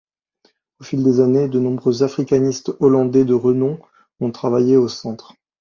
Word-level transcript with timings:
Au 0.79 0.83
fil 0.83 1.03
des 1.03 1.19
années, 1.19 1.47
de 1.47 1.59
nombreux 1.59 2.01
africanistes 2.01 2.71
hollandais 2.79 3.23
de 3.23 3.35
renom 3.35 3.77
ont 4.19 4.31
travaillé 4.31 4.75
au 4.75 4.87
Centre. 4.87 5.35